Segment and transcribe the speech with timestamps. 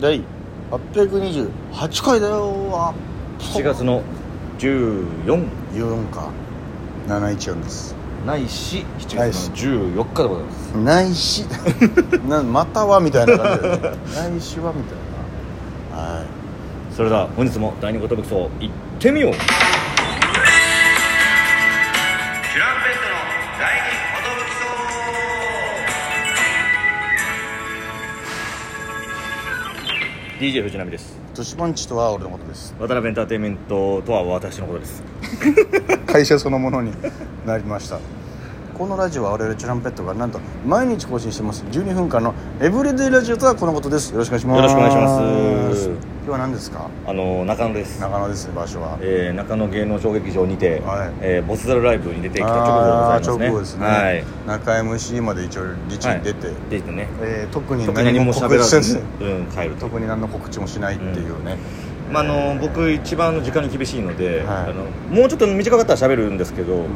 [0.00, 0.22] 第
[0.70, 2.70] 828回だよ。
[2.72, 2.94] あ
[3.38, 4.02] 7月の
[4.58, 6.30] 14 14か。
[7.06, 7.94] 714です。
[8.26, 10.76] ないし7月の14日でございます。
[10.78, 11.44] ないし。
[12.28, 13.80] なまたはみたいな感じだよね。
[14.14, 16.14] ないしはみたいな。
[16.16, 16.26] はい。
[16.96, 19.32] それでは本日も第二言武器層行ってみよう
[30.40, 31.18] DJ 藤波です。
[31.34, 32.74] 女子パンチとは俺のことです。
[32.80, 35.02] 渡辺エンターテインメントとは私のことです。
[36.10, 36.92] 会社そのものに
[37.44, 38.00] なりました
[38.80, 41.62] このラジオは我々チュランペットがなんと毎日更新してます。
[41.66, 44.10] 12分間のエブリデイラジオとはこのことです。
[44.10, 44.56] よろしくお願いします。
[44.56, 45.88] よろしくお願いします。
[45.90, 46.88] 今日は何ですか？
[47.06, 48.00] あの中野です。
[48.00, 48.96] 長野ですね場所は。
[49.02, 51.12] えー、中野芸能小劇場にて、はい。
[51.20, 53.86] えーボスザルライブに出てきた直後でございますね。
[53.86, 54.24] はい。
[54.46, 57.06] 中 MC まで一応リチに出て、出てね。
[57.20, 59.88] えー特に何も告喋らずうん、帰ると。
[59.90, 61.58] 特に何の告知もしないっていうね、
[62.10, 64.46] まあ、あの僕一番時間に厳しいので、はい。
[64.46, 66.88] あのもうちょっと短かったら喋るんですけど、うん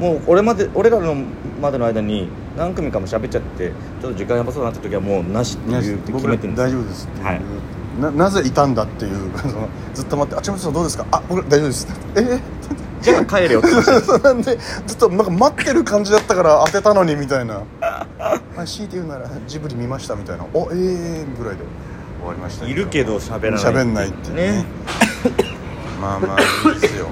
[0.00, 1.14] もう俺まで俺らの
[1.60, 7.40] までの間に何組かも喋っちゃってちょっと時間やばそうになった時はもうなしっていうって決めてるんです大丈夫ですっていう、はい。
[8.00, 9.12] ななぜいたんだっていう
[9.94, 11.04] ずっと待って「あちなみにさんどうですか？
[11.10, 12.40] あ僕大丈夫です」えー
[13.02, 13.68] じゃあ帰れよって
[14.22, 18.06] なんでずっとなんか待ってる感じだったから当てたのにみたいな「は
[18.62, 21.62] い強いて言うならジブリ見ました」みたいな「おええー」ぐらいで
[22.20, 22.66] 終わりました。
[22.66, 24.66] いるけど喋らない喋んないってね。
[26.00, 27.06] まあまあいいですよ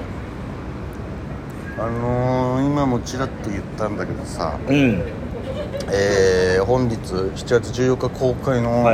[1.80, 5.02] あのー、今もちらっと言ったんだけどさうん。
[5.92, 8.84] えー、本日7月14日公開の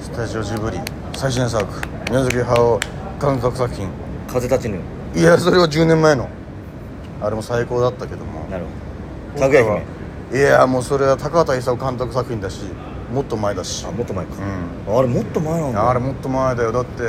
[0.00, 0.78] スタジオジブリ
[1.14, 1.64] 最新作
[2.08, 2.80] 宮崎駿
[3.20, 3.88] 監督作品。
[4.28, 4.78] 風立ちぬ。
[5.16, 6.28] いやそれは10年前の。
[7.20, 8.44] あれも最高だったけども。
[8.48, 8.64] なる
[9.34, 9.40] ほど。
[9.40, 9.64] かぐや
[10.30, 10.40] 姫。
[10.40, 12.62] いやもうそれは高畑勲監督作品だし
[13.12, 13.84] もっと前だし。
[13.86, 14.32] あもっと前か、
[14.86, 14.98] うん。
[14.98, 15.90] あれもっと前なんだ。
[15.90, 16.70] あれもっと前だよ。
[16.70, 17.02] だって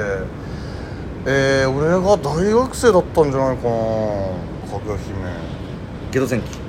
[1.28, 5.16] えー、俺が大学生だったんじゃないかなかぐや姫
[6.12, 6.60] ゲド戦記。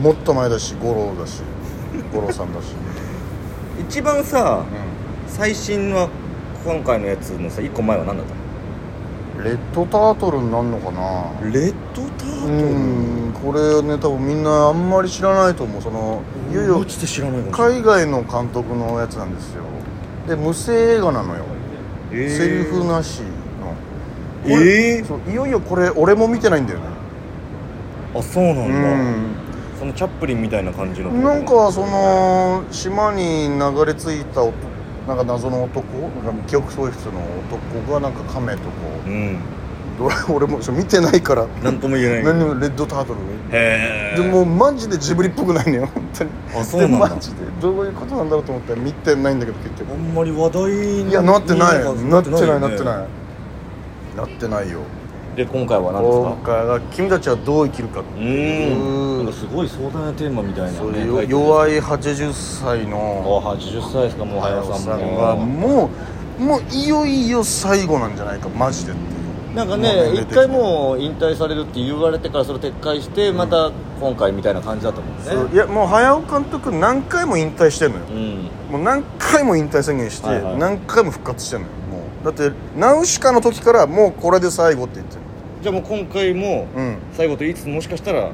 [0.00, 1.42] もっと前だし五郎だし。
[2.12, 2.74] 五郎さんだし。
[3.80, 6.08] 一番さう最新は
[6.64, 9.42] 今回のやつのさ1個前は何だったの？
[9.42, 11.50] んレッドタートルになるのかな。
[11.50, 12.54] レッドタートル？
[12.54, 13.32] うん。
[13.32, 15.82] これね多分みんなあんまり知らないと思う。
[15.82, 16.22] その
[16.52, 16.84] いよいよ
[17.50, 19.64] 海外の監督のやつなんですよ。
[20.28, 21.44] で無声映画なのよ、
[22.12, 22.28] えー。
[22.36, 23.22] セリフなし
[23.60, 23.74] の。
[24.44, 25.06] えー。
[25.06, 26.89] そういよいよこれ俺も見てないんだよね
[28.14, 29.34] あそうなんだ、うん。
[29.78, 31.10] そのチャップリンみたいな感じの。
[31.10, 34.52] なんかその島に流れ着いた男
[35.08, 35.86] なんか謎の男
[36.24, 38.68] なんか記憶喪失の男がなんか亀とこ
[39.06, 39.34] うん。
[39.34, 39.38] う
[39.98, 41.46] ど俺も見てないから。
[41.62, 42.24] 何とも言えない。
[42.24, 43.20] 何にもレッドタートル？
[43.52, 46.30] へえでもマジでジブリっぽくないのよ本当に。
[46.56, 47.08] あそうなんだ。
[47.08, 47.36] でマジで。
[47.60, 49.92] どういうことなんだろうと思ったら見てないんだけど結局。
[49.92, 50.62] あんまり話題
[51.04, 51.78] にいやなってない。
[51.78, 53.06] になってないなってない。
[54.16, 54.80] なってないよ
[55.40, 63.42] で今回は何です今か回は君たちはどう生きるかってすごい壮大なテーマみたいなね弱い80歳の。
[63.42, 65.90] あ80歳ですかもう早尾さんもがも。
[66.38, 69.00] うもういよいよ最後なんじゃないかマジでって
[69.54, 75.54] なんかね一回もう引退されるって言われてからそれを撤回してまた今回みたいな感じだったもんね。
[75.54, 78.04] いやもう早尾監督何回も引退してんのよ。
[78.10, 78.50] うん。
[78.72, 80.28] もう何回も引退宣言して、
[80.58, 82.24] 何回も復活してんのよもう。
[82.24, 85.19] だってナウシカの時からもうこれで最後って言ってる
[85.62, 86.96] じゃあもう今回もうん。
[87.12, 88.32] 最後と言いつつもしかしたらう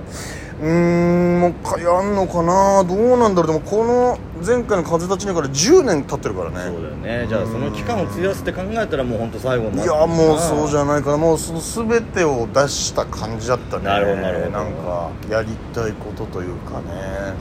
[0.63, 3.53] ーんもう一回やんのかなどうなんだろう。
[3.53, 6.57] でもこの前回の「風立ちぬ」から10年経ってるからね。
[6.73, 7.27] そうだよね。
[7.29, 9.83] じゃあその期間を費やすって考えたらもう本当最後にいな。
[9.83, 13.85] るやもうそうじゃゃないかなもうその全てを出した感じだったね。
[13.85, 14.51] なるほどなるほど。
[14.51, 17.35] なんかやりたいことというかね。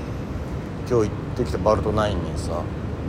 [0.90, 2.52] 今日行ってきたバルトナインにさ。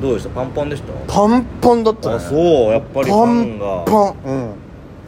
[0.00, 0.30] どうでした？
[0.30, 0.92] パンパンでした？
[1.12, 2.14] パンパンだったね。
[2.16, 2.38] あそう。
[2.70, 3.82] やっぱりパンが。
[3.82, 4.14] ンパン。
[4.24, 4.65] うん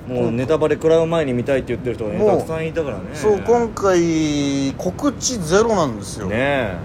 [0.08, 3.04] もうネタバレ食らう前に見たいって言ってる人がねたくさんいたからね。
[3.12, 6.76] そう今回告知ゼロなんですよ、ね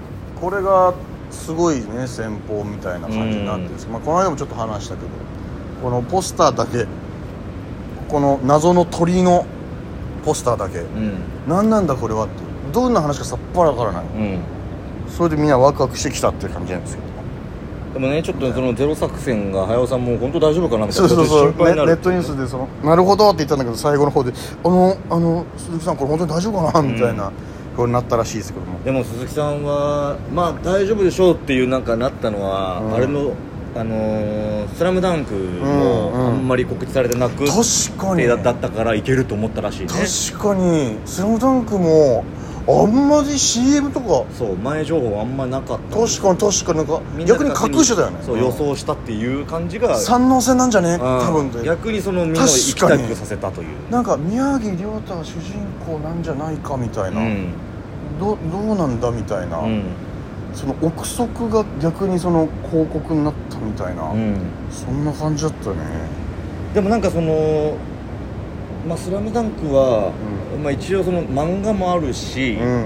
[0.41, 0.93] これが
[1.31, 3.85] すごいね先方みたいな感じになってるんです。
[3.85, 5.07] けど、まあ、この間もちょっと話したけど
[5.81, 6.85] このポスターだけ
[8.09, 9.45] この謎の鳥の
[10.25, 11.13] ポスターだけ、えうん。
[11.47, 12.33] 何なんだこれはって
[12.73, 14.05] どんな話かさっぱりわからない。
[14.05, 14.39] うん。
[15.07, 17.12] それでみんなワクワクしてきたっていう感じなんですけど
[17.93, 21.67] でもねちょっとそのゼロ作戦が早尾さんも本当大丈夫かなみたいなそうそうそう。
[21.67, 27.31] ネネットニュースでその「なるほど」って言ったんだけど最後の方で「あのあの鈴木さんこれ本当に大丈夫かな?」みたいな
[27.77, 28.79] こうなったらしいですけども。
[28.83, 32.95] でも鈴木さんはまあ大丈夫でしょうっていうなんかなったのは、うん。
[32.95, 33.31] あれの
[33.75, 38.25] あのースラムダンクもあんまり告知されてなく確かに。
[38.27, 39.87] だったからいけると思ったらしいね。
[39.87, 42.23] 確かに「スラムダンクも
[42.65, 44.23] あんまり CM とか。
[44.37, 45.97] そう前情報あんまなかった。
[45.97, 48.19] 確かに確かになんか逆に隠してたよね。
[48.21, 49.97] そう予想したっていう感じが。
[49.97, 50.93] 三能線なんじゃね？
[50.93, 50.99] うん。
[50.99, 53.67] 多分って逆にそのみんなを行きたくさせたという。
[53.91, 55.55] なんか宮城亮太が主人
[55.85, 57.49] 公なんじゃないかみたいな、うん。
[58.19, 59.83] どどうなんだみたいな、うん。
[60.53, 64.37] その憶測が逆にその広告になったみたいな、うん。
[64.71, 65.75] そんな感じだったね。
[66.73, 67.75] でもなんかその
[68.87, 70.11] 「まあ、スラムダンクは、
[70.55, 72.85] うまあ、一応その漫画もあるし、うん。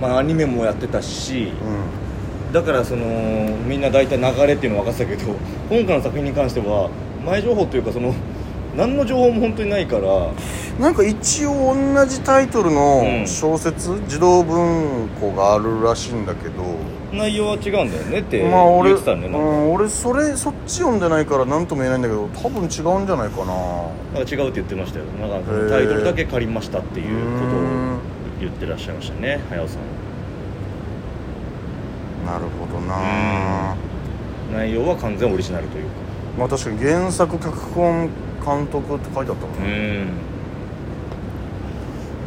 [0.00, 1.52] まあ、アニメもやってたし
[2.50, 3.04] うだからその
[3.66, 5.34] みんな大体流れっていうのは分かってたけど
[5.68, 6.88] 今回の作品に関しては
[7.24, 8.14] 前情報というかその
[8.76, 10.34] 何の情報も本当にないからん
[10.78, 13.26] なんか一応同じタイトルのうん。
[13.26, 16.62] 小説、児童文庫があるらしいんだけど。
[17.12, 23.54] 内容は違うんだよねってまあ俺、言ってたねなんか,、うん、俺それそっち読んでないから何とも言えないんだけど多分違うんじゃないかな。
[24.14, 25.06] なんか違うって言ってましたよ。
[25.20, 27.06] なんかタイトルだけ借りましたっていう
[27.40, 27.98] ことをうん
[28.40, 29.78] 言ってらっしゃいましたね早尾さん
[32.26, 33.74] なるほどな、
[34.52, 35.90] 内容は完全オリジナルというか。
[36.38, 38.10] まあ確かに原作脚本
[38.44, 40.08] 監督って書いてあったもんうね、ん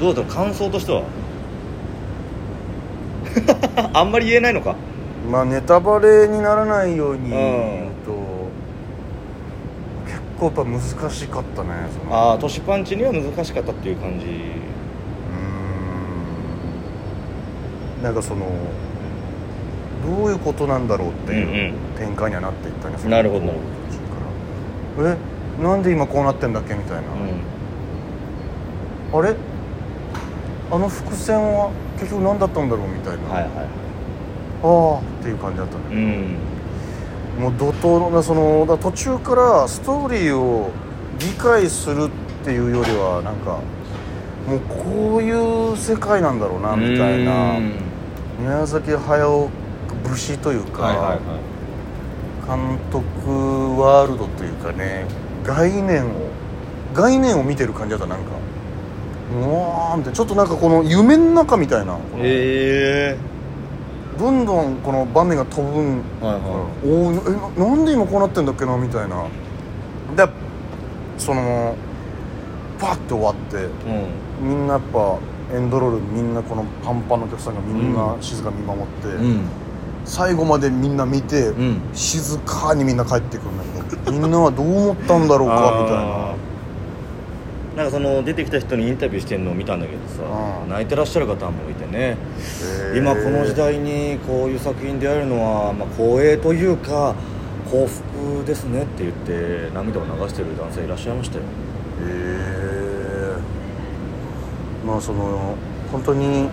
[0.02, 1.04] どうだったの感想としては？
[3.94, 4.76] あんまり言えないのか？
[5.32, 8.12] まあネタバレにならないようにん言うと、
[10.08, 12.16] 結構やっぱ難しかったねその。
[12.16, 14.26] ああ年パンチには難しかったっていう感じ。
[14.26, 18.04] うーん。
[18.04, 18.48] なんかその
[20.18, 21.74] どういうことなんだろうっていううんうん。
[22.08, 23.60] 展開にはなっていったね、そのなるほどなる
[24.98, 25.16] 途中から。
[25.16, 25.18] え？
[25.64, 26.74] なんで今こうなってんだっけ？
[26.74, 27.04] みたいな、
[29.14, 29.36] あれ？
[30.72, 33.68] あの伏線は結局何だったんだろうみたいな、はいは
[34.64, 36.38] ああっていう感じだったね、いうん。
[37.40, 40.72] もう怒涛のそのだ途中からストーリーを
[41.20, 42.10] 理解するっ
[42.46, 43.60] ていうよりはなんか
[44.48, 47.58] もうこういう世界なんだろうなみたいな。
[47.58, 47.74] うん。
[48.40, 49.50] 宮崎駿
[50.04, 51.20] 節というか、はいはいはい
[52.48, 55.06] 監督ワールドというかね
[55.44, 56.10] 概念を
[56.94, 58.32] 概念を見てる感じだったなんか。
[58.32, 58.51] う
[59.40, 63.18] わーんってちょっとなんかこの夢の中みたいな、え
[64.20, 69.10] どんどんこの場面が飛ぶんえはいはおおえななんで今こうなってんだっけなみたい。
[69.10, 69.26] な
[70.16, 70.32] で
[71.18, 71.76] その
[72.80, 73.70] パッて終わっていう
[74.44, 74.50] ん。
[74.50, 75.20] みんなやっぱ
[75.54, 79.42] エンドロールみんなこのパンパンのお客さんがみんな静かに見守って、うん。
[80.04, 81.82] 最後までみんな見て、うん。
[81.94, 86.31] 静かにみんな帰ってくるんだけどみんなはどう思ったんだろうかみたいな
[87.82, 90.22] なんかその出てきた人にインタビューしてるのを見たんだけどさ
[90.64, 90.70] うん。
[90.70, 92.16] 泣いてらっしゃる方もいてね。
[92.96, 97.16] 今この時代にこういう作品でやるのは、まあ、光栄というか
[97.72, 101.44] 幸福ですねって言って涙を流してる男性いらっしゃいましたよ。
[101.44, 101.46] へ
[102.06, 103.36] え
[104.86, 105.56] まあその
[105.92, 106.50] 本当に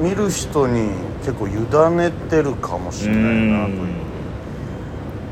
[0.00, 0.90] 見る人に
[1.20, 1.52] 結構委
[1.96, 3.78] ねてるかもしれないなという。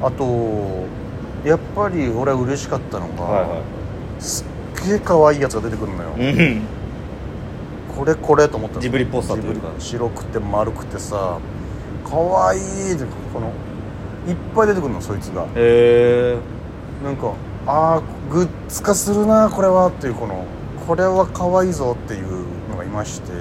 [0.00, 0.86] あと
[1.44, 3.62] やっぱり俺は嬉しかったのが、は
[4.20, 4.46] すっ
[4.88, 6.62] げえ可愛いやつが出てくるのよ、うん。
[7.96, 8.76] これこれと思った。
[8.76, 9.68] のジブリポスターというか。
[9.78, 11.38] 白くて丸くてさ
[12.04, 12.16] 可
[12.48, 13.48] 愛いってこの
[14.28, 15.42] いっぱい出てくるのそいつが。
[15.42, 16.38] へえ。
[17.04, 17.32] なんか
[17.66, 20.44] ああグッズ化するなこれはっていうこの
[20.86, 23.32] これは可愛いぞっていうのがいまして、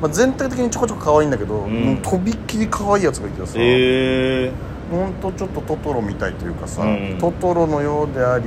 [0.00, 1.68] まあ、全体的にちょこちょこ可愛いんだけど、う
[2.02, 4.52] とびっきり可愛いやつがいてさ、へえ。
[4.90, 7.18] ほんとちょっとトトロみたいというかさ、うん。
[7.18, 8.44] トトロのようであり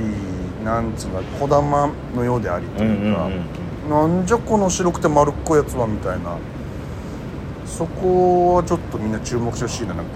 [0.64, 3.28] なんつうんだ小玉のようでありとうんいうか、
[3.90, 6.36] なんじゃこの白くて丸っこいやつはみたいな。
[7.66, 10.12] そこはちょっとみんな注目してほしいななんか。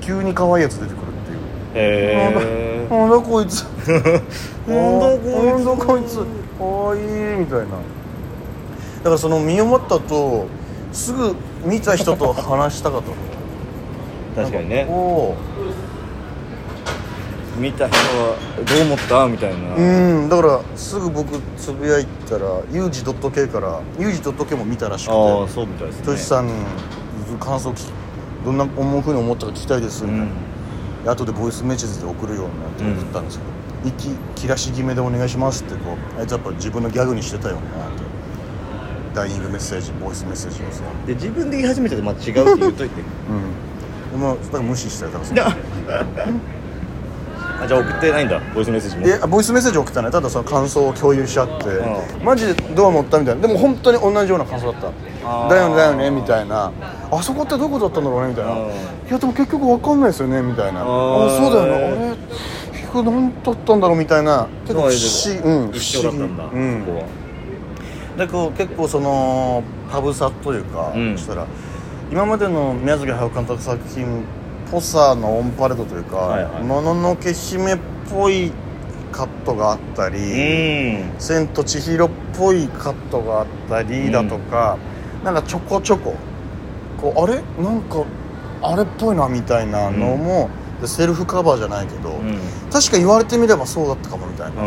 [0.00, 1.38] 急に可愛いやつ出てくるっていう。
[1.74, 3.62] へえ なんだこいつ。
[3.62, 6.18] なんだこいつ。
[6.58, 7.02] かわいい
[7.38, 7.64] みたいな。
[7.64, 7.68] だ
[9.04, 10.46] からその見終わった後
[10.92, 13.02] すぐ見た人と話したかっ
[14.34, 14.86] た確かにね。
[14.88, 15.34] お
[17.56, 19.26] 見た人はどう思った？
[19.28, 19.76] みたいな。
[19.76, 19.80] う
[20.26, 26.06] んだからすぐ僕つぶやいたらユージ .k からユージ .k も見たらしくああてそうみたいですね。
[26.06, 26.48] トシさん
[27.38, 27.92] 感想聞き
[28.44, 30.28] どんな思うふうに思ったか聞きたいです、うん。
[31.04, 37.68] で後でボイスメッセージで送るようになって送ったんですけど、息切らし決めでお願いしますってこうあいつやっぱ自分のギャグにしてたよなって
[39.14, 43.00] ダイイングメッセージボイスメッセージをさで自分で言い始めてまあ違うって言っといて。
[43.30, 43.64] うん。
[44.12, 46.40] でもだから無視したよだからその
[47.60, 48.40] あじゃあ送ってないんだ。
[48.54, 49.06] ボイスメッセージも。
[49.06, 50.10] えボイスメッセージ送ったね。
[50.10, 53.46] ただその感想を共有し合って、うマジでどう思ったみたいな。
[53.46, 55.48] でも本当に同じような感想だった。
[55.48, 56.72] だよねだよねみたいな。
[57.10, 58.52] あそこってどことだったんだろうねみたいな。
[58.52, 58.68] うん。
[58.68, 58.70] い
[59.10, 60.80] やでも結局わかんないですよねみたいな。
[60.82, 62.16] あそうだよねあれ
[62.72, 64.46] 結局何だったんだろうみたいな。
[64.66, 65.48] 結構不思議。
[65.48, 67.06] うん一緒だったんだ、うんそこは。
[68.18, 71.16] でこう結構そのパブサというか、うん。
[71.16, 71.46] そしたら
[72.10, 74.24] 今までの宮崎駿監督作品っ
[74.70, 76.62] ぽさのオンパレードというかはいはい。
[76.62, 77.78] もののけ姫っ
[78.10, 78.52] ぽい
[79.12, 80.22] カットがあったりう
[81.04, 84.76] ん「千と千尋」っぽいカットがあったりだとか、
[85.22, 86.14] なんかちょこちょこ
[87.00, 87.34] こうあれ？
[87.62, 88.02] なんか
[88.62, 92.38] あれっぽいなみたいなのも、でセルフカバーじゃないけど、うん。
[92.72, 94.62] 確か言われてみればそうだったかもみたいな。
[94.62, 94.66] う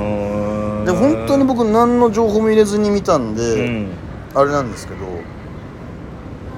[0.84, 0.86] ん。
[0.86, 3.90] で本当に僕何の情報も入れずに見たんで、うん。
[4.34, 5.00] あれなんですけど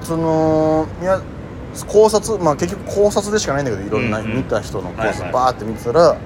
[0.02, 1.20] そのいや
[1.86, 6.16] 考察まあ結局考察でしかないんだけどいろんな見た人の考察バーって見てたら、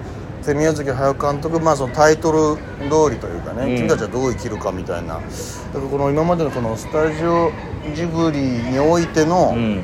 [0.45, 2.57] で宮崎駿監督まあそのタイトル
[2.91, 3.77] 通りというかね、うん。
[3.77, 5.15] 君たちはどう生きるかみたいな。
[5.15, 5.25] だか
[5.75, 7.51] らこの今までのこのスタジオ
[7.95, 9.83] ジブリにおいての、うん。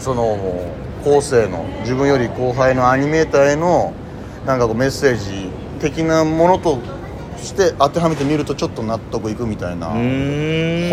[0.00, 0.38] その
[1.04, 3.92] 後世の自分より後輩のアニメーターへの
[4.46, 5.50] なんかこうメッセージ
[5.80, 6.78] 的なものと
[7.38, 10.92] して当てはめてみるとちょっと納得いくみたいな、うへん。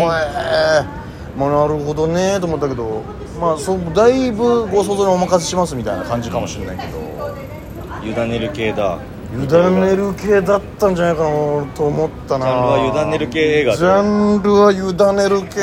[1.36, 3.02] まあなるほどねと思ったけど
[3.40, 7.06] まあそうだいぶご想像にお任せしますみたいな感じかもしれないけど。
[8.02, 8.98] 委ねる系だ。
[9.34, 12.46] 委ねる系だったんじゃないかなと思ったな。
[12.46, 14.02] ジャンルは委ねる系映画でジャ
[14.38, 14.76] ンルは委
[15.16, 15.56] ねる系。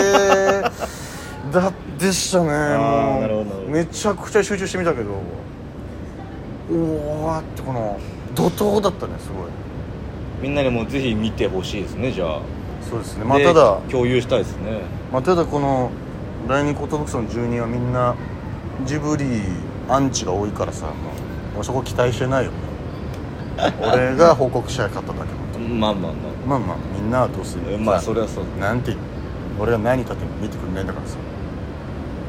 [1.52, 3.70] だでしたねもう。
[3.72, 5.12] めちゃくちゃ集中してみたけど。
[6.72, 7.98] おおーってこの
[8.36, 9.48] 怒涛だったねすごい。
[10.42, 12.42] みんなにもぜひ見てほしいですねじゃあ
[12.90, 13.26] そうですね。
[13.26, 14.82] まあでただ共有したいですね。
[15.12, 15.92] まあ、ただこの
[16.48, 18.16] 第二寿村住人はみんな
[18.86, 19.26] ジブリ
[19.88, 20.88] アンチが多いからさ
[21.54, 22.52] もうそこ期待してないよ
[23.82, 25.20] 俺が報告したかっただ
[25.54, 28.46] けのまあまあままあまあみんなはどうするあまあそれはそう。
[28.60, 28.96] なんて
[29.60, 31.18] 俺が何言ったって見てくれないんだからさ。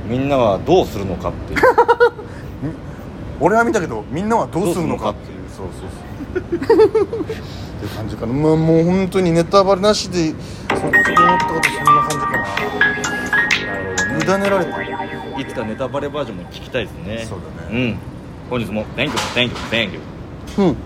[0.06, 1.60] みんなはどうするのかっていう。
[3.40, 5.38] 俺は見たけどみんなはどうするのかっていう。
[5.48, 6.60] そうそうそうっていう
[7.96, 8.32] 感じかな。
[8.32, 10.38] まあもう本当にネタバレなしでそっちで
[10.78, 10.92] 思っ
[11.38, 12.44] たことそんな感じかな。
[14.36, 14.86] 委ねられたい
[15.46, 17.24] つかネタバレバージョンも聞きたいですね。
[17.28, 17.70] そうだね。
[17.70, 17.98] うん。
[18.50, 18.84] 本日も。
[18.96, 20.00] Thank you Thank you Thank you
[20.58, 20.76] うん